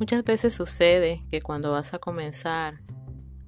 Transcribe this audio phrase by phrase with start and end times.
[0.00, 2.80] Muchas veces sucede que cuando vas a comenzar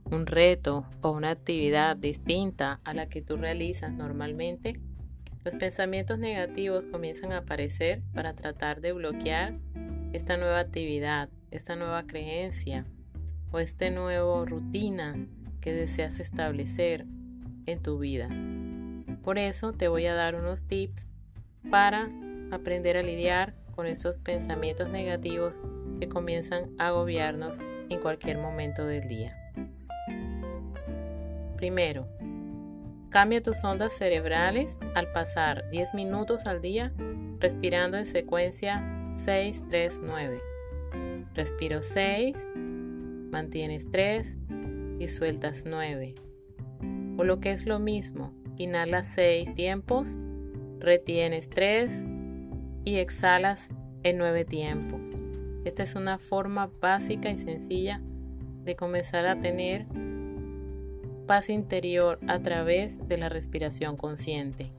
[0.04, 4.78] un reto o una actividad distinta a la que tú realizas normalmente,
[5.46, 9.54] los pensamientos negativos comienzan a aparecer para tratar de bloquear
[10.12, 12.84] esta nueva actividad, esta nueva creencia
[13.50, 15.26] o esta nueva rutina
[15.62, 17.06] que deseas establecer
[17.64, 18.28] en tu vida.
[19.24, 21.12] Por eso te voy a dar unos tips
[21.70, 22.10] para
[22.50, 25.58] aprender a lidiar con esos pensamientos negativos
[26.02, 29.36] que comienzan a agobiarnos en cualquier momento del día.
[31.56, 32.08] Primero,
[33.08, 36.92] cambia tus ondas cerebrales al pasar 10 minutos al día
[37.38, 40.40] respirando en secuencia 6, 3, 9.
[41.34, 42.48] Respiro 6,
[43.30, 44.38] mantienes 3
[44.98, 46.16] y sueltas 9.
[47.16, 50.08] O lo que es lo mismo, inhalas 6 tiempos,
[50.80, 52.04] retienes 3
[52.84, 53.68] y exhalas
[54.02, 55.22] en 9 tiempos.
[55.64, 58.00] Esta es una forma básica y sencilla
[58.64, 59.86] de comenzar a tener
[61.26, 64.72] paz interior a través de la respiración consciente.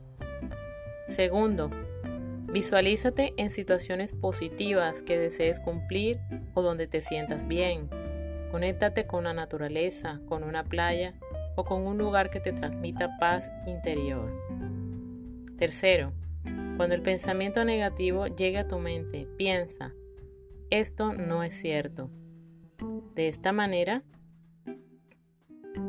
[1.07, 1.69] Segundo,
[2.51, 6.19] visualízate en situaciones positivas que desees cumplir
[6.53, 7.89] o donde te sientas bien.
[8.51, 11.13] Conéctate con la naturaleza, con una playa
[11.55, 14.31] o con un lugar que te transmita paz interior.
[15.57, 16.11] Tercero,
[16.77, 19.93] cuando el pensamiento negativo llegue a tu mente, piensa,
[20.79, 22.09] esto no es cierto.
[23.13, 24.01] De esta manera,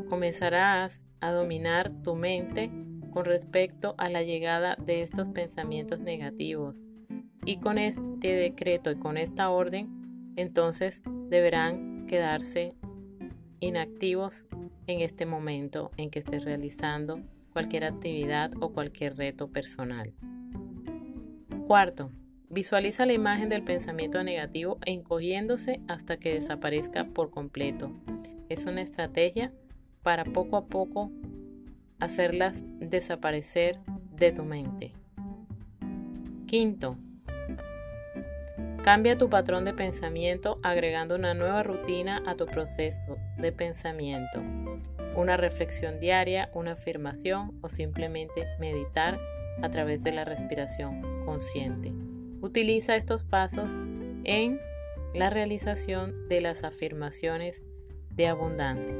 [0.09, 2.69] comenzarás a dominar tu mente
[3.09, 6.85] con respecto a la llegada de estos pensamientos negativos.
[7.45, 12.75] Y con este decreto y con esta orden, entonces deberán quedarse
[13.61, 14.45] inactivos
[14.85, 20.13] en este momento en que estés realizando cualquier actividad o cualquier reto personal.
[21.65, 22.11] Cuarto,
[22.55, 27.91] visualiza la imagen del pensamiento negativo encogiéndose hasta que desaparezca por completo.
[28.47, 29.51] Es una estrategia
[30.03, 31.11] para poco a poco
[31.99, 33.79] hacerlas desaparecer
[34.15, 34.93] de tu mente.
[36.47, 36.95] Quinto,
[38.83, 44.41] cambia tu patrón de pensamiento agregando una nueva rutina a tu proceso de pensamiento.
[45.17, 49.19] Una reflexión diaria, una afirmación o simplemente meditar
[49.61, 52.04] a través de la respiración consciente.
[52.45, 53.71] Utiliza estos pasos
[54.23, 54.59] en
[55.15, 57.63] la realización de las afirmaciones
[58.11, 58.95] de abundancia.